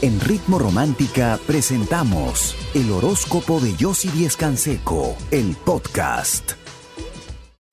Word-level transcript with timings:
En 0.00 0.20
Ritmo 0.20 0.60
Romántica 0.60 1.40
presentamos 1.44 2.54
el 2.72 2.92
horóscopo 2.92 3.58
de 3.58 3.74
Yossi 3.74 4.08
Díez 4.10 4.36
Canseco, 4.36 5.16
el 5.32 5.56
podcast. 5.56 6.52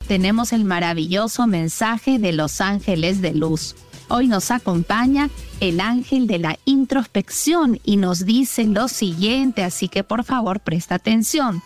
Tenemos 0.07 0.51
el 0.51 0.65
maravilloso 0.65 1.45
mensaje 1.45 2.17
de 2.17 2.31
los 2.31 2.61
ángeles 2.61 3.21
de 3.21 3.35
luz. 3.35 3.75
Hoy 4.07 4.27
nos 4.27 4.49
acompaña 4.49 5.29
el 5.59 5.79
ángel 5.79 6.25
de 6.25 6.39
la 6.39 6.57
introspección 6.65 7.79
y 7.83 7.97
nos 7.97 8.25
dice 8.25 8.65
lo 8.65 8.87
siguiente, 8.87 9.63
así 9.63 9.87
que 9.87 10.03
por 10.03 10.23
favor 10.23 10.61
presta 10.61 10.95
atención. 10.95 11.61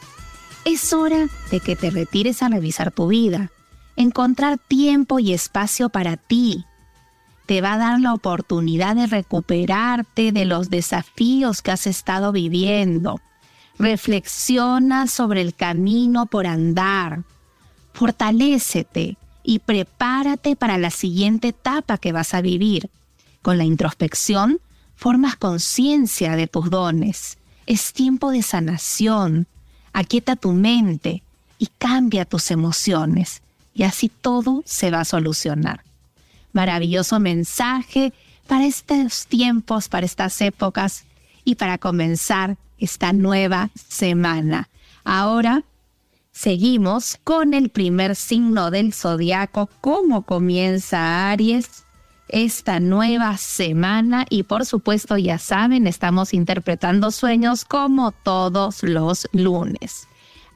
Es 0.66 0.92
hora 0.92 1.30
de 1.52 1.62
que 1.62 1.78
te 1.78 1.90
retires 1.90 2.44
a 2.44 2.50
revisar 2.50 2.92
tu 2.92 3.08
vida, 3.08 3.50
encontrar 3.96 4.58
tiempo 4.58 5.20
y 5.20 5.32
espacio 5.32 5.88
para 5.88 6.18
ti, 6.18 6.66
te 7.50 7.62
va 7.62 7.74
a 7.74 7.78
dar 7.80 8.00
la 8.00 8.14
oportunidad 8.14 8.96
de 8.96 9.08
recuperarte 9.08 10.32
de 10.32 10.46
los 10.46 10.70
desafíos 10.70 11.64
que 11.64 11.72
has 11.72 11.88
estado 11.88 12.32
viviendo. 12.32 13.20
Reflexiona 13.80 15.08
sobre 15.08 15.42
el 15.42 15.56
camino 15.56 16.28
por 16.28 16.46
andar. 16.46 17.24
Fortalécete 17.92 19.18
y 19.42 19.58
prepárate 19.58 20.56
para 20.56 20.78
la 20.78 20.92
siguiente 20.92 21.48
etapa 21.48 21.98
que 21.98 22.12
vas 22.12 22.36
a 22.36 22.42
vivir. 22.42 22.92
Con 23.42 23.58
la 23.58 23.64
introspección, 23.64 24.60
formas 24.96 25.36
conciencia 25.36 26.36
de 26.36 26.46
tus 26.46 26.70
dones. 26.70 27.40
Es 27.66 27.94
tiempo 27.94 28.30
de 28.30 28.44
sanación. 28.44 29.48
Aquieta 29.92 30.36
tu 30.36 30.52
mente 30.52 31.24
y 31.58 31.70
cambia 31.80 32.26
tus 32.26 32.52
emociones. 32.52 33.42
Y 33.74 33.86
así 33.86 34.08
todo 34.08 34.62
se 34.68 34.92
va 34.92 35.00
a 35.00 35.06
solucionar 35.06 35.89
maravilloso 36.54 37.20
mensaje 37.20 38.14
para 38.48 38.66
estos 38.66 39.28
tiempos, 39.28 39.90
para 39.90 40.06
estas 40.06 40.42
épocas 40.42 41.06
y 41.46 41.56
para 41.56 41.78
comenzar 41.78 42.58
esta 42.78 43.14
nueva 43.14 43.70
semana. 43.76 44.70
Ahora 45.04 45.64
seguimos 46.32 47.20
con 47.24 47.54
el 47.54 47.70
primer 47.70 48.16
signo 48.16 48.72
del 48.72 48.94
zodiaco, 48.94 49.70
cómo 49.82 50.24
comienza 50.24 51.30
Aries 51.30 51.86
esta 52.30 52.80
nueva 52.80 53.38
semana 53.38 54.26
y 54.30 54.44
por 54.44 54.66
supuesto 54.66 55.18
ya 55.18 55.38
saben, 55.38 55.88
estamos 55.88 56.34
interpretando 56.34 57.12
sueños 57.12 57.66
como 57.66 58.12
todos 58.12 58.84
los 58.84 59.28
lunes. 59.32 60.08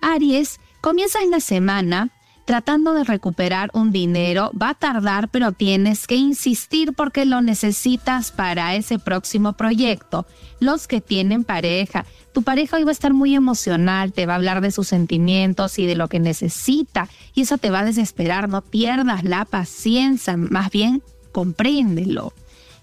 Aries 0.02 0.60
comienza 0.82 1.22
en 1.22 1.32
la 1.32 1.40
semana 1.40 2.10
tratando 2.46 2.94
de 2.94 3.04
recuperar 3.04 3.70
un 3.74 3.92
dinero. 3.92 4.52
Va 4.60 4.70
a 4.70 4.74
tardar, 4.74 5.30
pero 5.30 5.52
tienes 5.52 6.08
que 6.08 6.16
insistir 6.16 6.94
porque 6.94 7.26
lo 7.26 7.42
necesitas 7.42 8.32
para 8.32 8.76
ese 8.76 9.00
próximo 9.00 9.54
proyecto. 9.54 10.26
Los 10.60 10.88
que 10.88 11.02
tienen 11.02 11.44
pareja, 11.44 12.06
tu 12.34 12.44
pareja 12.44 12.78
hoy 12.78 12.84
va 12.84 12.92
a 12.92 12.94
estar 12.94 13.14
muy 13.14 13.36
emocional, 13.36 14.14
te 14.14 14.26
va 14.26 14.34
a 14.34 14.36
hablar 14.38 14.62
de 14.62 14.72
sus 14.72 14.88
sentimientos 14.88 15.78
y 15.80 15.86
de 15.86 15.96
lo 15.96 16.08
que 16.08 16.20
necesita 16.20 17.10
y 17.34 17.42
eso 17.42 17.58
te 17.58 17.70
va 17.70 17.80
a 17.80 17.86
desesperar. 17.86 18.50
No 18.50 18.62
pierdas 18.62 19.24
la 19.24 19.46
paciencia, 19.46 20.38
más 20.38 20.72
bien 20.72 21.04
compréndelo 21.32 22.34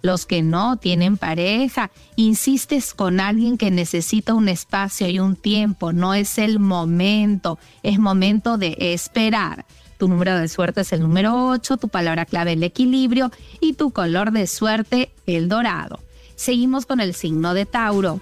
los 0.03 0.27
que 0.27 0.43
no 0.43 0.77
tienen 0.77 1.17
pareja, 1.17 1.91
insistes 2.17 2.95
con 2.95 3.21
alguien 3.21 3.59
que 3.59 3.71
necesita 3.71 4.35
un 4.35 4.49
espacio 4.49 5.09
y 5.09 5.19
un 5.19 5.37
tiempo, 5.37 5.93
no 5.93 6.15
es 6.15 6.39
el 6.39 6.59
momento, 6.59 7.59
es 7.83 7.99
momento 7.99 8.59
de 8.59 8.77
esperar. 8.79 9.67
Tu 9.99 10.09
número 10.09 10.39
de 10.39 10.49
suerte 10.49 10.81
es 10.81 10.93
el 10.93 11.01
número 11.01 11.49
8, 11.49 11.77
tu 11.77 11.89
palabra 11.89 12.25
clave 12.25 12.55
el 12.55 12.63
equilibrio 12.63 13.31
y 13.61 13.75
tu 13.75 13.91
color 13.91 14.33
de 14.33 14.47
suerte 14.47 15.13
el 15.27 15.49
dorado. 15.49 16.01
Seguimos 16.37 16.87
con 16.87 17.01
el 17.01 17.15
signo 17.15 17.53
de 17.53 17.67
Tauro. 17.67 18.21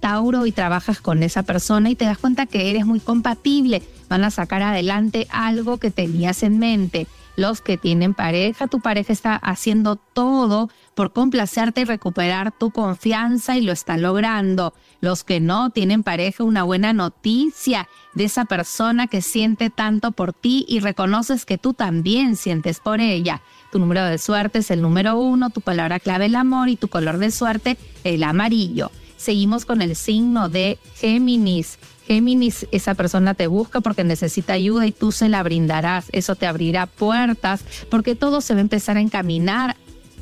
Tauro 0.00 0.46
y 0.46 0.52
trabajas 0.52 1.02
con 1.02 1.22
esa 1.22 1.42
persona 1.42 1.90
y 1.90 1.94
te 1.94 2.06
das 2.06 2.16
cuenta 2.16 2.46
que 2.46 2.70
eres 2.70 2.86
muy 2.86 3.00
compatible, 3.00 3.82
van 4.08 4.24
a 4.24 4.30
sacar 4.30 4.62
adelante 4.62 5.26
algo 5.30 5.76
que 5.76 5.90
tenías 5.90 6.42
en 6.42 6.58
mente 6.58 7.06
los 7.36 7.60
que 7.60 7.76
tienen 7.76 8.14
pareja. 8.14 8.66
Tu 8.66 8.80
pareja 8.80 9.12
está 9.12 9.36
haciendo 9.36 9.96
todo 9.96 10.70
por 10.94 11.12
complacerte 11.12 11.82
y 11.82 11.84
recuperar 11.84 12.52
tu 12.52 12.70
confianza 12.70 13.56
y 13.56 13.62
lo 13.62 13.72
está 13.72 13.96
logrando. 13.96 14.74
Los 15.00 15.24
que 15.24 15.40
no 15.40 15.70
tienen 15.70 16.02
pareja, 16.02 16.44
una 16.44 16.62
buena 16.62 16.92
noticia 16.92 17.88
de 18.14 18.24
esa 18.24 18.44
persona 18.44 19.06
que 19.06 19.22
siente 19.22 19.70
tanto 19.70 20.12
por 20.12 20.32
ti 20.32 20.66
y 20.68 20.80
reconoces 20.80 21.46
que 21.46 21.58
tú 21.58 21.74
también 21.74 22.36
sientes 22.36 22.80
por 22.80 23.00
ella. 23.00 23.42
Tu 23.72 23.78
número 23.78 24.04
de 24.04 24.18
suerte 24.18 24.58
es 24.58 24.70
el 24.70 24.82
número 24.82 25.16
uno, 25.16 25.50
tu 25.50 25.60
palabra 25.60 26.00
clave 26.00 26.26
el 26.26 26.34
amor 26.34 26.68
y 26.68 26.76
tu 26.76 26.88
color 26.88 27.18
de 27.18 27.30
suerte 27.30 27.76
el 28.04 28.22
amarillo. 28.24 28.90
Seguimos 29.16 29.66
con 29.66 29.82
el 29.82 29.96
signo 29.96 30.48
de 30.48 30.78
Géminis. 30.96 31.78
Géminis, 32.10 32.66
esa 32.72 32.94
persona 32.94 33.34
te 33.34 33.46
busca 33.46 33.80
porque 33.80 34.02
necesita 34.02 34.54
ayuda 34.54 34.84
y 34.84 34.90
tú 34.90 35.12
se 35.12 35.28
la 35.28 35.44
brindarás. 35.44 36.06
Eso 36.10 36.34
te 36.34 36.48
abrirá 36.48 36.86
puertas 36.86 37.62
porque 37.88 38.16
todo 38.16 38.40
se 38.40 38.52
va 38.52 38.58
a 38.58 38.62
empezar 38.62 38.96
a 38.96 39.00
encaminar 39.00 39.76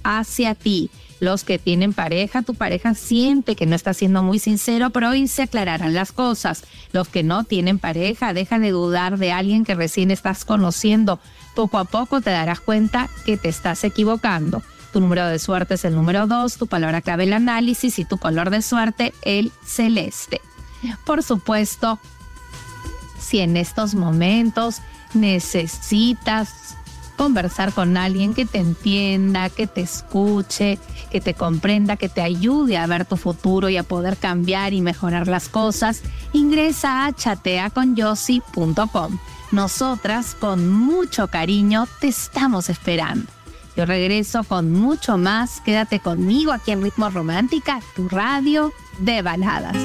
hacia 0.05 0.55
ti. 0.55 0.91
Los 1.19 1.45
que 1.45 1.59
tienen 1.59 1.95
pareja, 1.95 2.43
tu 2.43 2.53
pareja 2.53 2.93
siente 2.93 3.57
que 3.57 3.65
no 3.65 3.75
está 3.75 3.95
siendo 3.95 4.23
muy 4.23 4.39
sincero, 4.39 4.91
pero 4.91 5.09
hoy 5.09 5.29
se 5.29 5.45
aclararán 5.45 5.95
las 5.95 6.13
cosas. 6.13 6.65
Los 6.93 7.09
que 7.09 7.23
no 7.23 7.45
tienen 7.45 7.79
pareja, 7.79 8.35
deja 8.35 8.59
de 8.59 8.71
dudar 8.71 9.17
de 9.17 9.33
alguien 9.33 9.65
que 9.65 9.75
recién 9.75 10.11
estás 10.11 10.45
conociendo. 10.45 11.21
Poco 11.55 11.79
a 11.79 11.87
poco 11.87 12.21
te 12.21 12.29
darás 12.29 12.61
cuenta 12.61 13.09
que 13.25 13.39
te 13.39 13.49
estás 13.49 13.83
equivocando. 13.83 14.63
Tu 14.93 15.01
número 15.01 15.27
de 15.27 15.39
suerte 15.39 15.73
es 15.73 15.87
el 15.87 15.95
número 15.95 16.27
2, 16.27 16.59
tu 16.59 16.67
palabra 16.67 17.01
clave 17.01 17.25
el 17.25 17.33
análisis 17.33 17.99
y 17.99 18.05
tu 18.05 18.19
color 18.19 18.51
de 18.51 18.61
suerte 18.61 19.15
el 19.23 19.53
celeste. 19.65 20.43
Por 21.05 21.23
supuesto, 21.23 21.99
si 23.19 23.41
en 23.41 23.57
estos 23.57 23.95
momentos 23.95 24.81
necesitas 25.15 26.77
conversar 27.17 27.73
con 27.73 27.97
alguien 27.97 28.33
que 28.33 28.47
te 28.47 28.59
entienda, 28.59 29.51
que 29.51 29.67
te 29.67 29.81
escuche, 29.81 30.79
que 31.11 31.21
te 31.21 31.35
comprenda, 31.35 31.97
que 31.97 32.09
te 32.09 32.23
ayude 32.23 32.79
a 32.79 32.87
ver 32.87 33.05
tu 33.05 33.17
futuro 33.17 33.69
y 33.69 33.77
a 33.77 33.83
poder 33.83 34.17
cambiar 34.17 34.73
y 34.73 34.81
mejorar 34.81 35.27
las 35.27 35.49
cosas, 35.49 36.03
ingresa 36.33 37.07
a 37.07 37.13
chateaconyossi.com. 37.13 39.19
Nosotras, 39.51 40.37
con 40.39 40.71
mucho 40.71 41.27
cariño, 41.29 41.89
te 42.01 42.09
estamos 42.09 42.71
esperando. 42.71 43.27
Yo 43.77 43.87
regreso 43.87 44.45
con 44.45 44.73
mucho 44.73 45.19
más. 45.19 45.61
Quédate 45.61 46.01
conmigo 46.01 46.53
aquí 46.53 46.73
en 46.73 46.83
Ritmo 46.83 47.11
Romántica, 47.11 47.81
tu 47.95 48.09
radio 48.09 48.73
de 48.99 49.23
baladas. 49.23 49.77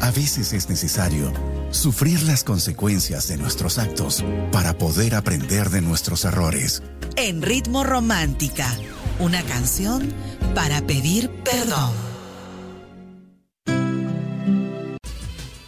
A 0.00 0.10
veces 0.10 0.52
es 0.52 0.68
necesario 0.68 1.32
sufrir 1.70 2.22
las 2.22 2.44
consecuencias 2.44 3.28
de 3.28 3.36
nuestros 3.36 3.78
actos 3.78 4.24
para 4.52 4.76
poder 4.76 5.14
aprender 5.14 5.70
de 5.70 5.80
nuestros 5.80 6.24
errores. 6.24 6.82
En 7.16 7.42
Ritmo 7.42 7.82
Romántica, 7.82 8.68
una 9.18 9.42
canción 9.42 10.12
para 10.54 10.80
pedir 10.82 11.30
perdón. 11.42 11.92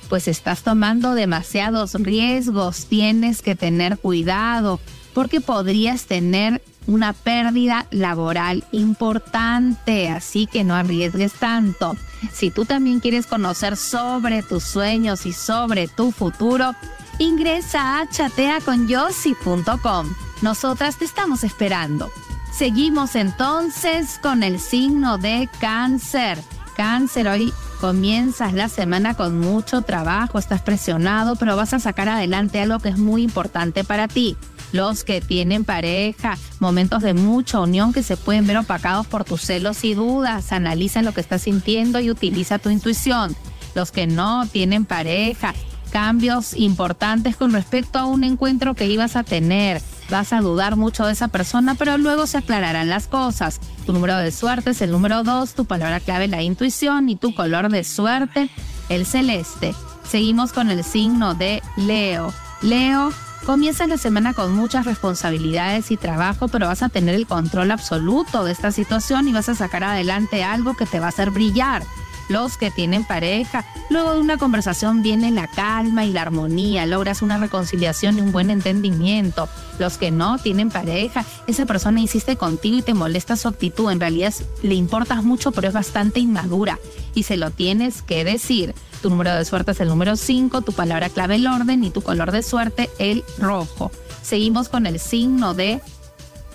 Pues 0.09 0.29
estás 0.29 0.63
tomando 0.63 1.15
demasiados 1.15 1.95
riesgos, 1.95 2.87
tienes 2.87 3.43
que 3.43 3.55
tener 3.55 3.99
cuidado 3.99 4.81
porque 5.13 5.41
podrías 5.41 6.05
tener 6.05 6.63
una 6.89 7.13
pérdida 7.13 7.87
laboral 7.91 8.65
importante, 8.73 10.09
así 10.09 10.47
que 10.47 10.65
no 10.65 10.75
arriesgues 10.75 11.35
tanto. 11.35 11.95
Si 12.33 12.51
tú 12.51 12.65
también 12.65 13.01
quieres 13.01 13.27
conocer 13.27 13.77
sobre 13.77 14.43
tus 14.43 14.65
sueños 14.65 15.27
y 15.27 15.35
sobre 15.35 15.87
tu 15.87 16.11
futuro, 16.11 16.75
ingresa 17.19 18.01
a 18.01 18.09
chateaconyossi.com. 18.09 20.15
Nosotras 20.41 20.97
te 20.97 21.05
estamos 21.05 21.45
esperando. 21.45 22.11
Seguimos 22.53 23.17
entonces 23.17 24.19
con 24.23 24.43
el 24.43 24.59
signo 24.59 25.19
de 25.19 25.51
cáncer. 25.61 26.39
Cáncer, 26.75 27.29
hoy 27.29 27.53
comienzas 27.83 28.55
la 28.55 28.71
semana 28.71 29.13
con 29.15 29.39
mucho 29.39 29.83
trabajo, 29.83 30.39
estás 30.39 30.63
presionado, 30.63 31.37
pero 31.37 31.55
vas 31.55 31.75
a 31.75 31.81
sacar 31.81 32.09
adelante 32.09 32.63
algo 32.63 32.79
que 32.79 32.89
es 32.89 32.97
muy 32.99 33.23
importante 33.23 33.85
para 33.85 34.09
ti 34.09 34.39
los 34.73 35.05
que 35.05 35.21
tienen 35.21 35.65
pareja, 35.65 36.37
momentos 36.61 37.03
de 37.03 37.15
mucha 37.15 37.61
unión 37.61 37.93
que 37.93 38.03
se 38.03 38.17
pueden 38.17 38.47
ver 38.47 38.59
opacados 38.59 39.07
por 39.07 39.25
tus 39.25 39.43
celos 39.43 39.85
y 39.85 39.95
dudas. 39.95 40.53
Analiza 40.53 41.03
lo 41.03 41.13
que 41.13 41.21
estás 41.21 41.43
sintiendo 41.43 42.01
y 42.01 42.11
utiliza 42.11 42.59
tu 42.59 42.71
intuición. 42.71 43.35
Los 43.75 43.93
que 43.93 44.07
no 44.07 44.47
tienen 44.47 44.85
pareja, 44.85 45.55
cambios 45.91 46.55
importantes 46.55 47.37
con 47.37 47.53
respecto 47.53 47.99
a 47.99 48.07
un 48.07 48.25
encuentro 48.25 48.75
que 48.75 48.87
ibas 48.87 49.17
a 49.17 49.25
tener. 49.25 49.83
Vas 50.11 50.33
a 50.33 50.41
dudar 50.41 50.77
mucho 50.77 51.05
de 51.07 51.13
esa 51.13 51.29
persona, 51.29 51.75
pero 51.75 51.99
luego 51.99 52.27
se 52.27 52.39
aclararán 52.39 52.89
las 52.89 53.07
cosas. 53.07 53.61
Tu 53.85 53.93
número 53.93 54.17
de 54.17 54.31
suerte 54.31 54.71
es 54.71 54.81
el 54.81 54.91
número 54.91 55.23
2, 55.23 55.55
tu 55.55 55.65
palabra 55.67 56.01
clave 56.01 56.29
la 56.29 56.43
intuición 56.43 57.09
y 57.09 57.17
tu 57.17 57.35
color 57.35 57.69
de 57.69 57.85
suerte 57.85 58.49
el 58.89 59.05
celeste. 59.05 59.75
Seguimos 60.09 60.53
con 60.53 60.71
el 60.71 60.83
signo 60.85 61.35
de 61.35 61.63
Leo. 61.77 62.33
Leo, 62.63 63.13
Comienzas 63.45 63.89
la 63.89 63.97
semana 63.97 64.35
con 64.35 64.53
muchas 64.53 64.85
responsabilidades 64.85 65.91
y 65.91 65.97
trabajo, 65.97 66.49
pero 66.49 66.67
vas 66.67 66.83
a 66.83 66.89
tener 66.89 67.15
el 67.15 67.27
control 67.27 67.71
absoluto 67.71 68.45
de 68.45 68.53
esta 68.53 68.73
situación 68.73 69.27
y 69.27 69.33
vas 69.33 69.49
a 69.49 69.55
sacar 69.55 69.85
adelante 69.85 70.45
algo 70.45 70.75
que 70.75 70.87
te 70.87 71.01
va 71.01 71.07
a 71.07 71.11
hacer 71.11 71.31
brillar 71.31 71.83
los 72.29 72.57
que 72.57 72.71
tienen 72.71 73.05
pareja. 73.05 73.65
Luego 73.91 74.15
de 74.15 74.21
una 74.21 74.37
conversación 74.37 75.03
viene 75.03 75.31
la 75.31 75.49
calma 75.49 76.05
y 76.05 76.13
la 76.13 76.23
armonía, 76.23 76.87
logras 76.87 77.23
una 77.23 77.39
reconciliación 77.39 78.19
y 78.19 78.21
un 78.21 78.33
buen 78.33 78.51
entendimiento. 78.51 79.49
Los 79.79 79.99
que 79.99 80.11
no 80.11 80.39
tienen 80.39 80.71
pareja, 80.71 81.25
esa 81.47 81.67
persona 81.67 82.01
insiste 82.01 82.37
contigo 82.37 82.79
y 82.79 82.83
te 82.83 82.95
molesta 82.95 83.37
su 83.37 83.49
actitud. 83.49 83.91
En 83.91 84.01
realidad 84.01 84.35
le 84.63 84.75
importas 84.75 85.25
mucho, 85.25 85.53
pero 85.53 85.69
es 85.69 85.75
bastante 85.75 86.21
inmadura 86.21 86.79
y 87.15 87.25
se 87.25 87.37
lo 87.37 87.51
tienes 87.51 88.03
que 88.03 88.25
decir. 88.25 88.75
Tu 89.03 89.11
número 89.11 89.35
de 89.35 89.45
suerte 89.45 89.73
es 89.73 89.81
el 89.81 89.89
número 89.89 90.17
5, 90.17 90.63
tu 90.63 90.73
palabra 90.73 91.09
clave 91.09 91.37
el 91.37 91.47
orden 91.47 91.85
y 91.85 91.91
tu 91.91 92.03
color 92.03 92.33
de 92.33 92.43
suerte 92.43 92.91
el 92.99 93.25
rojo. 93.39 93.91
Seguimos 94.23 94.69
con 94.69 94.87
el 94.87 94.99
signo 94.99 95.55
de 95.55 95.81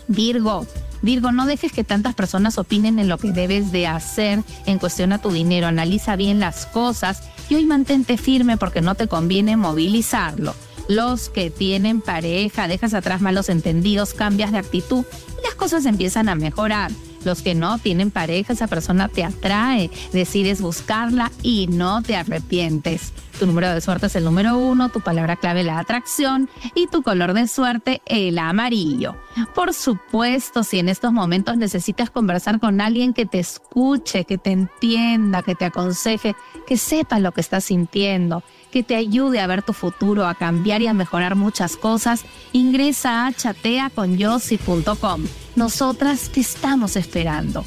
Virgo. 0.07 0.67
Virgo, 1.03 1.33
no 1.33 1.45
dejes 1.45 1.73
que 1.73 1.83
tantas 1.83 2.15
personas 2.15 2.57
opinen 2.57 2.97
en 2.97 3.09
lo 3.09 3.17
que 3.17 3.33
debes 3.33 3.73
de 3.73 3.87
hacer 3.87 4.41
en 4.65 4.79
cuestión 4.79 5.11
a 5.11 5.19
tu 5.19 5.31
dinero. 5.31 5.67
Analiza 5.67 6.15
bien 6.15 6.39
las 6.39 6.65
cosas 6.65 7.23
y 7.49 7.55
hoy 7.55 7.65
mantente 7.65 8.17
firme 8.17 8.55
porque 8.55 8.81
no 8.81 8.95
te 8.95 9.09
conviene 9.09 9.57
movilizarlo. 9.57 10.55
Los 10.87 11.29
que 11.29 11.49
tienen 11.49 11.99
pareja, 11.99 12.69
dejas 12.69 12.93
atrás 12.93 13.19
malos 13.19 13.49
entendidos, 13.49 14.13
cambias 14.13 14.53
de 14.53 14.59
actitud 14.59 15.03
y 15.39 15.45
las 15.45 15.55
cosas 15.55 15.85
empiezan 15.85 16.29
a 16.29 16.35
mejorar. 16.35 16.89
Los 17.25 17.41
que 17.41 17.55
no 17.55 17.77
tienen 17.77 18.11
pareja, 18.11 18.53
esa 18.53 18.67
persona 18.67 19.07
te 19.07 19.23
atrae, 19.23 19.89
decides 20.11 20.61
buscarla 20.61 21.31
y 21.41 21.67
no 21.67 22.01
te 22.01 22.15
arrepientes. 22.15 23.13
Tu 23.39 23.47
número 23.47 23.73
de 23.73 23.81
suerte 23.81 24.05
es 24.05 24.15
el 24.15 24.23
número 24.23 24.57
uno, 24.57 24.89
tu 24.89 25.01
palabra 25.01 25.35
clave 25.35 25.63
la 25.63 25.79
atracción 25.79 26.49
y 26.75 26.87
tu 26.87 27.01
color 27.01 27.33
de 27.33 27.47
suerte 27.47 28.01
el 28.05 28.37
amarillo. 28.37 29.15
Por 29.55 29.73
supuesto, 29.73 30.63
si 30.63 30.79
en 30.79 30.87
estos 30.87 31.11
momentos 31.11 31.57
necesitas 31.57 32.11
conversar 32.11 32.59
con 32.59 32.79
alguien 32.79 33.13
que 33.13 33.25
te 33.25 33.39
escuche, 33.39 34.25
que 34.25 34.37
te 34.37 34.51
entienda, 34.51 35.41
que 35.41 35.55
te 35.55 35.65
aconseje, 35.65 36.35
que 36.67 36.77
sepa 36.77 37.19
lo 37.19 37.31
que 37.31 37.41
estás 37.41 37.65
sintiendo, 37.65 38.43
que 38.73 38.81
te 38.81 38.95
ayude 38.95 39.39
a 39.39 39.45
ver 39.45 39.61
tu 39.61 39.71
futuro, 39.71 40.25
a 40.25 40.33
cambiar 40.33 40.81
y 40.81 40.87
a 40.87 40.93
mejorar 40.93 41.35
muchas 41.35 41.77
cosas, 41.77 42.25
ingresa 42.53 43.27
a 43.27 43.31
chateaconyossi.com. 43.31 45.21
Nosotras 45.55 46.31
te 46.31 46.39
estamos 46.39 46.95
esperando. 46.95 47.63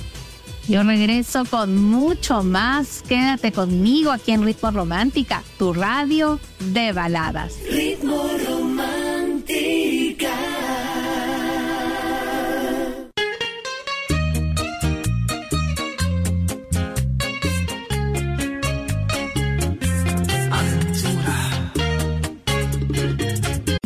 Yo 0.67 0.82
regreso 0.82 1.44
con 1.44 1.81
mucho 1.81 2.43
más. 2.43 3.05
Quédate 3.06 3.53
conmigo 3.53 4.11
aquí 4.11 4.32
en 4.32 4.44
Ritmo 4.44 4.73
Romántica, 4.73 5.44
tu 5.61 5.73
radio 5.73 6.41
de 6.58 6.91
baladas. 6.93 7.55
Ritmo 7.70 8.25
Romántica. 8.49 8.75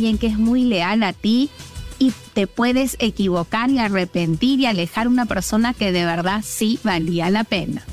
Que 0.01 0.27
es 0.27 0.39
muy 0.39 0.63
leal 0.63 1.03
a 1.03 1.13
ti 1.13 1.51
y 1.99 2.11
te 2.33 2.47
puedes 2.47 2.97
equivocar 2.99 3.69
y 3.69 3.77
arrepentir 3.77 4.59
y 4.59 4.65
alejar 4.65 5.07
una 5.07 5.27
persona 5.27 5.75
que 5.75 5.91
de 5.91 6.05
verdad 6.05 6.41
sí 6.43 6.79
valía 6.83 7.29
la 7.29 7.43
pena. 7.43 7.83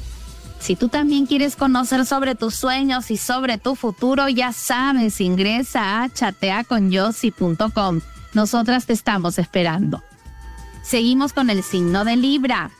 Si 0.58 0.74
tú 0.74 0.88
también 0.88 1.26
quieres 1.26 1.54
conocer 1.54 2.06
sobre 2.06 2.34
tus 2.34 2.54
sueños 2.54 3.10
y 3.10 3.18
sobre 3.18 3.58
tu 3.58 3.76
futuro, 3.76 4.26
ya 4.30 4.54
sabes, 4.54 5.20
ingresa 5.20 6.02
a 6.02 6.08
chateaconyossi.com. 6.08 8.00
Nosotras 8.32 8.86
te 8.86 8.94
estamos 8.94 9.38
esperando. 9.38 10.02
Seguimos 10.82 11.34
con 11.34 11.50
el 11.50 11.62
signo 11.62 12.06
de 12.06 12.16
Libra. 12.16 12.70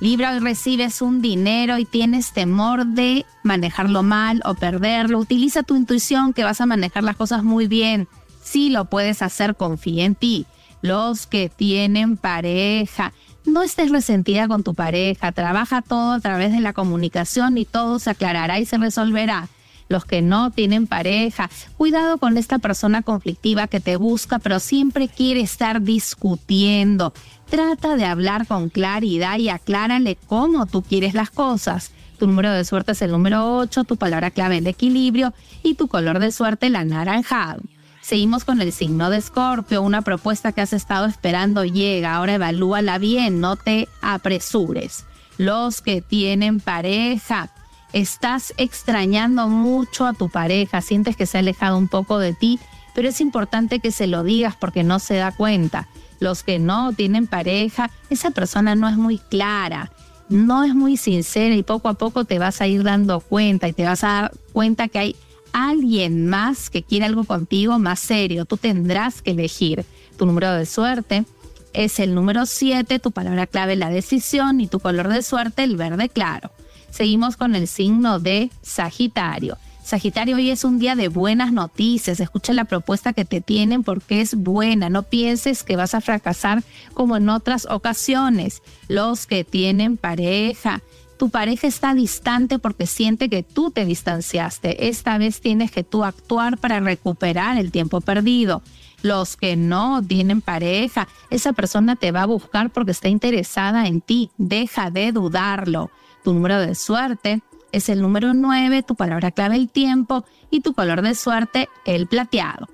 Libra, 0.00 0.32
hoy 0.32 0.40
recibes 0.40 1.00
un 1.00 1.22
dinero 1.22 1.78
y 1.78 1.84
tienes 1.84 2.32
temor 2.32 2.84
de 2.84 3.24
manejarlo 3.44 4.02
mal 4.02 4.42
o 4.44 4.54
perderlo. 4.54 5.20
Utiliza 5.20 5.62
tu 5.62 5.76
intuición 5.76 6.32
que 6.32 6.42
vas 6.42 6.60
a 6.60 6.66
manejar 6.66 7.04
las 7.04 7.14
cosas 7.14 7.44
muy 7.44 7.68
bien. 7.68 8.08
Si 8.46 8.70
lo 8.70 8.84
puedes 8.84 9.22
hacer, 9.22 9.56
confía 9.56 10.04
en 10.04 10.14
ti 10.14 10.46
los 10.80 11.26
que 11.26 11.48
tienen 11.48 12.16
pareja. 12.16 13.12
No 13.44 13.64
estés 13.64 13.90
resentida 13.90 14.46
con 14.46 14.62
tu 14.62 14.72
pareja, 14.72 15.32
trabaja 15.32 15.82
todo 15.82 16.12
a 16.12 16.20
través 16.20 16.52
de 16.52 16.60
la 16.60 16.72
comunicación 16.72 17.58
y 17.58 17.64
todo 17.64 17.98
se 17.98 18.10
aclarará 18.10 18.60
y 18.60 18.64
se 18.64 18.78
resolverá. 18.78 19.48
Los 19.88 20.04
que 20.04 20.22
no 20.22 20.52
tienen 20.52 20.86
pareja, 20.86 21.50
cuidado 21.76 22.18
con 22.18 22.38
esta 22.38 22.60
persona 22.60 23.02
conflictiva 23.02 23.66
que 23.66 23.80
te 23.80 23.96
busca 23.96 24.38
pero 24.38 24.60
siempre 24.60 25.08
quiere 25.08 25.40
estar 25.40 25.82
discutiendo. 25.82 27.12
Trata 27.50 27.96
de 27.96 28.04
hablar 28.04 28.46
con 28.46 28.68
claridad 28.68 29.38
y 29.38 29.48
aclárale 29.48 30.18
cómo 30.28 30.66
tú 30.66 30.82
quieres 30.82 31.14
las 31.14 31.30
cosas. 31.30 31.90
Tu 32.16 32.28
número 32.28 32.52
de 32.52 32.64
suerte 32.64 32.92
es 32.92 33.02
el 33.02 33.10
número 33.10 33.56
8, 33.58 33.82
tu 33.82 33.96
palabra 33.96 34.30
clave 34.30 34.58
el 34.58 34.68
equilibrio 34.68 35.34
y 35.64 35.74
tu 35.74 35.88
color 35.88 36.20
de 36.20 36.30
suerte 36.30 36.68
el 36.68 36.76
anaranjado. 36.76 37.60
Seguimos 38.06 38.44
con 38.44 38.60
el 38.60 38.70
signo 38.70 39.10
de 39.10 39.16
Escorpio, 39.16 39.82
una 39.82 40.00
propuesta 40.00 40.52
que 40.52 40.60
has 40.60 40.72
estado 40.72 41.06
esperando 41.06 41.64
llega, 41.64 42.14
ahora 42.14 42.34
evalúala 42.34 42.98
bien, 42.98 43.40
no 43.40 43.56
te 43.56 43.88
apresures. 44.00 45.04
Los 45.38 45.80
que 45.80 46.02
tienen 46.02 46.60
pareja, 46.60 47.50
estás 47.92 48.54
extrañando 48.58 49.48
mucho 49.48 50.06
a 50.06 50.12
tu 50.12 50.28
pareja, 50.28 50.82
sientes 50.82 51.16
que 51.16 51.26
se 51.26 51.36
ha 51.36 51.40
alejado 51.40 51.76
un 51.76 51.88
poco 51.88 52.20
de 52.20 52.32
ti, 52.32 52.60
pero 52.94 53.08
es 53.08 53.20
importante 53.20 53.80
que 53.80 53.90
se 53.90 54.06
lo 54.06 54.22
digas 54.22 54.54
porque 54.54 54.84
no 54.84 55.00
se 55.00 55.16
da 55.16 55.32
cuenta. 55.32 55.88
Los 56.20 56.44
que 56.44 56.60
no 56.60 56.92
tienen 56.92 57.26
pareja, 57.26 57.90
esa 58.08 58.30
persona 58.30 58.76
no 58.76 58.88
es 58.88 58.96
muy 58.96 59.18
clara, 59.18 59.90
no 60.28 60.62
es 60.62 60.76
muy 60.76 60.96
sincera 60.96 61.56
y 61.56 61.64
poco 61.64 61.88
a 61.88 61.94
poco 61.94 62.24
te 62.24 62.38
vas 62.38 62.60
a 62.60 62.68
ir 62.68 62.84
dando 62.84 63.18
cuenta 63.18 63.66
y 63.66 63.72
te 63.72 63.84
vas 63.84 64.04
a 64.04 64.06
dar 64.06 64.32
cuenta 64.52 64.86
que 64.86 65.00
hay 65.00 65.16
alguien 65.56 66.26
más 66.26 66.68
que 66.68 66.82
quiere 66.82 67.06
algo 67.06 67.24
contigo 67.24 67.78
más 67.78 67.98
serio. 67.98 68.44
Tú 68.44 68.58
tendrás 68.58 69.22
que 69.22 69.30
elegir 69.30 69.86
tu 70.18 70.26
número 70.26 70.52
de 70.52 70.66
suerte. 70.66 71.24
Es 71.72 71.98
el 71.98 72.14
número 72.14 72.44
7, 72.44 72.98
tu 72.98 73.10
palabra 73.10 73.46
clave 73.46 73.74
la 73.74 73.88
decisión 73.88 74.60
y 74.60 74.66
tu 74.66 74.80
color 74.80 75.08
de 75.08 75.22
suerte 75.22 75.64
el 75.64 75.76
verde 75.76 76.10
claro. 76.10 76.50
Seguimos 76.90 77.38
con 77.38 77.54
el 77.54 77.68
signo 77.68 78.20
de 78.20 78.50
Sagitario. 78.60 79.56
Sagitario, 79.82 80.36
hoy 80.36 80.50
es 80.50 80.62
un 80.62 80.78
día 80.78 80.94
de 80.94 81.08
buenas 81.08 81.52
noticias. 81.52 82.20
Escucha 82.20 82.52
la 82.52 82.64
propuesta 82.66 83.14
que 83.14 83.24
te 83.24 83.40
tienen 83.40 83.82
porque 83.82 84.20
es 84.20 84.34
buena. 84.34 84.90
No 84.90 85.04
pienses 85.04 85.62
que 85.62 85.76
vas 85.76 85.94
a 85.94 86.02
fracasar 86.02 86.64
como 86.92 87.16
en 87.16 87.30
otras 87.30 87.66
ocasiones. 87.70 88.62
Los 88.88 89.26
que 89.26 89.42
tienen 89.44 89.96
pareja, 89.96 90.82
tu 91.18 91.30
pareja 91.30 91.66
está 91.66 91.94
distante 91.94 92.58
porque 92.58 92.86
siente 92.86 93.28
que 93.28 93.42
tú 93.42 93.70
te 93.70 93.84
distanciaste. 93.84 94.88
Esta 94.88 95.18
vez 95.18 95.40
tienes 95.40 95.70
que 95.70 95.84
tú 95.84 96.04
actuar 96.04 96.58
para 96.58 96.80
recuperar 96.80 97.58
el 97.58 97.70
tiempo 97.70 98.00
perdido. 98.00 98.62
Los 99.02 99.36
que 99.36 99.56
no 99.56 100.02
tienen 100.02 100.40
pareja, 100.40 101.08
esa 101.30 101.52
persona 101.52 101.96
te 101.96 102.12
va 102.12 102.22
a 102.22 102.26
buscar 102.26 102.70
porque 102.70 102.90
está 102.92 103.08
interesada 103.08 103.86
en 103.86 104.00
ti. 104.00 104.30
Deja 104.36 104.90
de 104.90 105.12
dudarlo. 105.12 105.90
Tu 106.24 106.34
número 106.34 106.58
de 106.60 106.74
suerte 106.74 107.42
es 107.72 107.88
el 107.88 108.00
número 108.00 108.34
9, 108.34 108.82
tu 108.82 108.94
palabra 108.94 109.30
clave 109.30 109.56
el 109.56 109.68
tiempo 109.68 110.24
y 110.50 110.60
tu 110.60 110.72
color 110.74 111.02
de 111.02 111.14
suerte 111.14 111.68
el 111.84 112.06
plateado. 112.06 112.68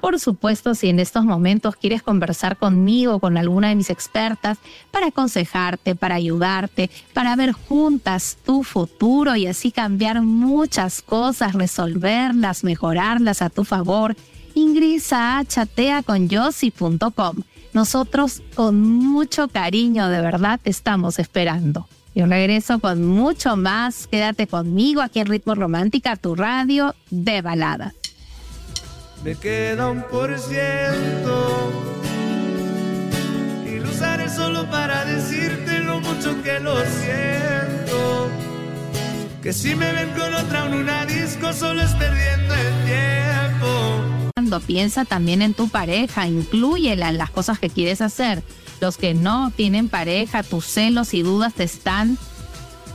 Por 0.00 0.20
supuesto, 0.20 0.74
si 0.74 0.88
en 0.88 1.00
estos 1.00 1.24
momentos 1.24 1.74
quieres 1.76 2.02
conversar 2.02 2.56
conmigo 2.56 3.14
o 3.14 3.20
con 3.20 3.36
alguna 3.36 3.68
de 3.68 3.74
mis 3.74 3.90
expertas 3.90 4.58
para 4.90 5.08
aconsejarte, 5.08 5.96
para 5.96 6.14
ayudarte, 6.14 6.88
para 7.12 7.34
ver 7.34 7.52
juntas 7.52 8.38
tu 8.44 8.62
futuro 8.62 9.34
y 9.34 9.46
así 9.46 9.72
cambiar 9.72 10.22
muchas 10.22 11.02
cosas, 11.02 11.54
resolverlas, 11.54 12.62
mejorarlas 12.62 13.42
a 13.42 13.50
tu 13.50 13.64
favor, 13.64 14.14
ingresa 14.54 15.38
a 15.38 15.44
chateaconyossi.com. 15.44 17.36
Nosotros 17.72 18.42
con 18.54 18.80
mucho 18.80 19.48
cariño, 19.48 20.08
de 20.08 20.20
verdad, 20.20 20.60
te 20.62 20.70
estamos 20.70 21.18
esperando. 21.18 21.88
Yo 22.14 22.26
regreso 22.26 22.78
con 22.78 23.04
mucho 23.04 23.56
más. 23.56 24.06
Quédate 24.06 24.46
conmigo 24.46 25.02
aquí 25.02 25.18
en 25.20 25.26
Ritmo 25.26 25.54
Romántica, 25.54 26.16
tu 26.16 26.34
radio 26.34 26.94
de 27.10 27.42
balada 27.42 27.94
me 29.24 29.34
queda 29.34 29.90
un 29.90 30.02
por 30.02 30.38
ciento 30.38 31.72
y 33.66 33.80
lo 33.80 33.90
usaré 33.90 34.28
solo 34.28 34.68
para 34.70 35.04
decirte 35.04 35.80
lo 35.80 36.00
mucho 36.00 36.40
que 36.42 36.60
lo 36.60 36.76
siento. 36.76 38.30
Que 39.42 39.52
si 39.52 39.74
me 39.74 39.92
ven 39.92 40.10
con 40.10 40.34
otra 40.34 40.66
en 40.66 40.74
una 40.74 41.06
disco 41.06 41.52
solo 41.52 41.82
es 41.82 41.92
perdiendo 41.92 42.54
el 42.54 42.84
tiempo. 42.84 44.30
Cuando 44.34 44.60
piensa 44.60 45.04
también 45.04 45.42
en 45.42 45.54
tu 45.54 45.68
pareja, 45.68 46.26
incluyela 46.26 47.08
en 47.08 47.18
las 47.18 47.30
cosas 47.30 47.58
que 47.58 47.70
quieres 47.70 48.00
hacer. 48.00 48.42
Los 48.80 48.96
que 48.96 49.14
no 49.14 49.50
tienen 49.56 49.88
pareja, 49.88 50.42
tus 50.42 50.64
celos 50.64 51.12
y 51.12 51.22
dudas 51.22 51.54
te 51.54 51.64
están 51.64 52.18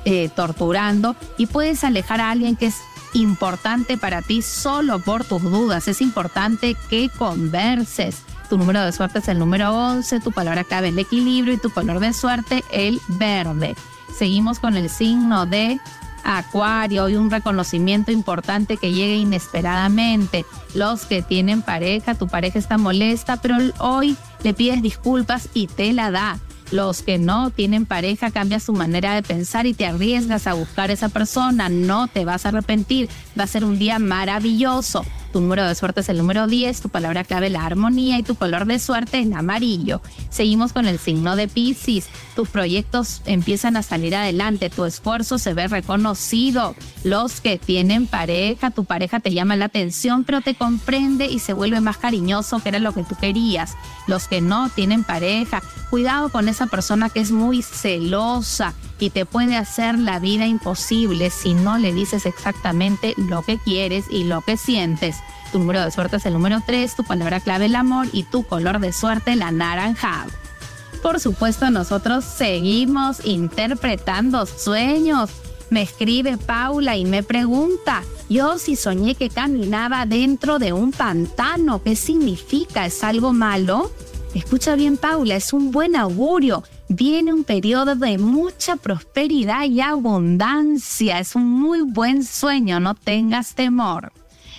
eh, 0.06 0.30
torturando 0.34 1.16
y 1.38 1.48
puedes 1.48 1.84
alejar 1.84 2.22
a 2.22 2.32
alguien 2.32 2.56
que 2.56 2.68
es 2.68 2.76
importante 3.14 3.98
para 3.98 4.22
ti 4.22 4.42
solo 4.42 5.00
por 5.00 5.24
tus 5.24 5.42
dudas. 5.42 5.88
Es 5.88 6.02
importante 6.02 6.76
que 6.90 7.10
converses. 7.10 8.24
Tu 8.50 8.58
número 8.58 8.84
de 8.84 8.92
suerte 8.92 9.20
es 9.20 9.28
el 9.28 9.40
número 9.40 9.72
11, 9.72 10.20
tu 10.20 10.32
palabra 10.32 10.64
clave 10.64 10.90
el 10.90 11.00
equilibrio 11.00 11.54
y 11.54 11.58
tu 11.58 11.70
color 11.70 12.00
de 12.00 12.14
suerte 12.14 12.64
el 12.72 13.00
verde. 13.08 13.76
Seguimos 14.18 14.60
con 14.60 14.76
el 14.76 14.90
signo 14.90 15.46
de 15.46 15.80
Acuario 16.24 17.10
y 17.10 17.16
un 17.16 17.30
reconocimiento 17.30 18.12
importante 18.12 18.78
que 18.78 18.92
llegue 18.92 19.18
inesperadamente. 19.18 20.46
Los 20.74 21.06
que 21.06 21.22
tienen 21.22 21.62
pareja, 21.62 22.16
tu 22.16 22.28
pareja 22.28 22.60
está 22.60 22.78
molesta, 22.78 23.38
pero 23.38 23.58
hoy 23.80 24.16
le 24.44 24.54
pides 24.54 24.82
disculpas 24.82 25.50
y 25.54 25.68
te 25.68 25.92
la 25.94 26.12
da. 26.12 26.40
Los 26.74 27.04
que 27.04 27.20
no 27.20 27.52
tienen 27.52 27.86
pareja 27.86 28.32
cambia 28.32 28.60
su 28.60 28.74
manera 28.74 29.14
de 29.14 29.22
pensar 29.22 29.68
y 29.68 29.76
te 29.76 29.86
arriesgas 29.86 30.48
a 30.48 30.54
buscar 30.54 30.90
a 30.90 30.94
esa 30.94 31.10
persona. 31.10 31.70
No 31.70 32.08
te 32.08 32.26
vas 32.26 32.48
a 32.48 32.50
arrepentir. 32.50 33.10
Va 33.40 33.44
a 33.44 33.48
ser 33.48 33.64
un 33.64 33.78
día 33.78 34.00
maravilloso. 34.00 35.06
Tu 35.34 35.42
número 35.42 35.68
de 35.68 35.74
suerte 35.74 36.02
es 36.02 36.10
el 36.10 36.20
número 36.20 36.46
10, 36.46 36.82
tu 36.82 36.90
palabra 36.90 37.24
clave 37.24 37.50
la 37.50 37.66
armonía 37.66 38.20
y 38.20 38.24
tu 38.24 38.36
color 38.36 38.68
de 38.68 38.78
suerte 38.78 39.20
es 39.20 39.26
el 39.26 39.34
amarillo. 39.34 40.00
Seguimos 40.30 40.74
con 40.74 40.86
el 40.86 41.00
signo 41.00 41.36
de 41.36 41.48
Pisces. 41.48 42.08
Tus 42.36 42.50
proyectos 42.50 43.24
empiezan 43.26 43.76
a 43.76 43.82
salir 43.82 44.16
adelante, 44.16 44.70
tu 44.70 44.86
esfuerzo 44.86 45.40
se 45.40 45.56
ve 45.56 45.68
reconocido. 45.68 46.76
Los 47.04 47.42
que 47.42 47.58
tienen 47.58 48.06
pareja, 48.06 48.70
tu 48.70 48.86
pareja 48.86 49.20
te 49.22 49.34
llama 49.34 49.56
la 49.56 49.66
atención, 49.66 50.24
pero 50.24 50.42
te 50.42 50.54
comprende 50.54 51.26
y 51.26 51.40
se 51.40 51.54
vuelve 51.54 51.82
más 51.82 51.98
cariñoso, 51.98 52.60
que 52.60 52.70
era 52.70 52.78
lo 52.78 52.94
que 52.94 53.04
tú 53.04 53.16
querías. 53.16 53.74
Los 54.06 54.28
que 54.28 54.40
no 54.40 54.70
tienen 54.70 55.04
pareja, 55.04 55.64
cuidado 55.90 56.30
con 56.30 56.48
esa 56.48 56.68
persona 56.68 57.10
que 57.10 57.22
es 57.22 57.32
muy 57.32 57.64
celosa 57.64 58.76
y 59.04 59.10
te 59.10 59.26
puede 59.26 59.58
hacer 59.58 60.00
la 60.00 60.20
vida 60.20 60.48
imposible 60.48 61.30
si 61.30 61.54
no 61.54 61.78
le 61.78 61.92
dices 61.92 62.26
exactamente 62.26 63.14
lo 63.18 63.42
que 63.42 63.58
quieres 63.58 64.06
y 64.10 64.24
lo 64.24 64.40
que 64.40 64.56
sientes. 64.56 65.18
Tu 65.52 65.60
número 65.60 65.84
de 65.84 65.92
suerte 65.92 66.16
es 66.16 66.26
el 66.26 66.32
número 66.32 66.62
3, 66.66 66.96
tu 66.96 67.04
palabra 67.04 67.42
clave 67.42 67.66
el 67.66 67.76
amor 67.76 68.08
y 68.14 68.24
tu 68.24 68.44
color 68.44 68.80
de 68.80 68.94
suerte 68.94 69.36
la 69.36 69.52
naranja. 69.52 70.26
Por 71.02 71.20
supuesto, 71.20 71.70
nosotros 71.70 72.24
seguimos 72.24 73.26
interpretando 73.26 74.46
sueños. 74.46 75.32
Me 75.70 75.82
escribe 75.82 76.38
Paula 76.38 76.96
y 76.96 77.04
me 77.04 77.24
pregunta, 77.24 78.04
yo 78.30 78.58
si 78.58 78.78
soñé 78.78 79.16
que 79.16 79.30
caminaba 79.30 80.06
dentro 80.06 80.60
de 80.60 80.72
un 80.72 80.94
pantano, 80.94 81.84
¿qué 81.84 81.98
significa? 81.98 82.86
¿Es 82.86 83.04
algo 83.04 83.34
malo? 83.34 83.92
Escucha 84.34 84.76
bien 84.76 84.96
Paula, 84.96 85.36
es 85.36 85.52
un 85.52 85.72
buen 85.72 85.98
augurio 85.98 86.64
viene 86.96 87.34
un 87.34 87.44
periodo 87.44 87.96
de 87.96 88.18
mucha 88.18 88.76
prosperidad 88.76 89.66
y 89.66 89.82
abundancia. 89.82 91.20
Es 91.20 91.36
un 91.36 91.50
muy 91.50 91.82
buen 91.82 92.24
sueño, 92.24 92.80
no 92.80 92.96
tengas 92.96 93.56
temor. 93.56 94.12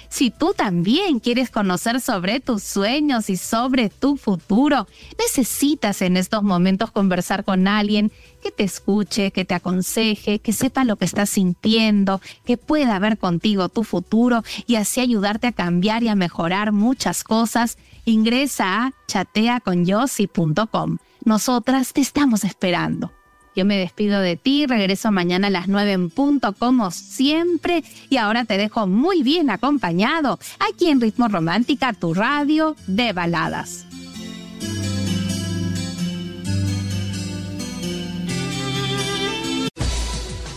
Si 0.09 0.31
tú 0.31 0.55
también 0.57 1.19
quieres 1.19 1.51
conocer 1.51 2.01
sobre 2.01 2.39
tus 2.39 2.63
sueños 2.63 3.29
y 3.31 3.37
sobre 3.37 3.89
tu 3.89 4.17
futuro, 4.17 4.87
necesitas 5.19 6.03
en 6.03 6.17
estos 6.17 6.45
momentos 6.45 6.93
conversar 6.93 7.45
con 7.45 7.67
alguien 7.67 8.13
que 8.41 8.53
te 8.53 8.63
escuche, 8.63 9.33
que 9.33 9.45
te 9.45 9.55
aconseje, 9.55 10.39
que 10.39 10.53
sepa 10.53 10.85
lo 10.85 10.95
que 10.95 11.05
estás 11.05 11.31
sintiendo, 11.31 12.21
que 12.45 12.57
pueda 12.57 12.97
ver 13.01 13.19
contigo 13.19 13.69
tu 13.69 13.83
futuro 13.83 14.45
y 14.69 14.77
así 14.77 15.01
ayudarte 15.01 15.49
a 15.49 15.53
cambiar 15.53 16.05
y 16.05 16.09
a 16.09 16.15
mejorar 16.15 16.71
muchas 16.71 17.25
cosas. 17.25 17.77
Ingresa 18.05 18.85
a 18.85 18.93
chateaconyossi.com. 19.09 20.99
Nosotras 21.25 21.93
te 21.93 22.01
estamos 22.01 22.45
esperando. 22.45 23.13
Yo 23.57 23.65
me 23.65 23.79
despido 23.79 24.21
de 24.21 24.37
ti, 24.37 24.67
regreso 24.67 25.13
mañana 25.13 25.47
a 25.47 25.51
las 25.51 25.69
9 25.69 25.93
en 25.93 26.11
punto 26.11 26.55
como 26.55 26.91
siempre 26.91 27.85
y 28.11 28.17
ahora 28.17 28.45
te 28.45 28.59
dejo 28.59 28.87
muy 28.87 29.23
bien 29.23 29.49
acompañado 29.49 30.39
aquí 30.59 30.89
en 30.89 31.01
Ritmo 31.01 31.29
Romántica, 31.29 31.93
tu 31.93 32.15
radio 32.15 32.75
de 32.89 33.13
baladas. 33.13 33.87